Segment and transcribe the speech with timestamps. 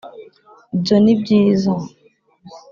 [0.75, 1.71] ibyo ni byiza.